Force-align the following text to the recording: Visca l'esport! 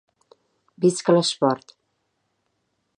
Visca 0.85 1.15
l'esport! 1.17 1.77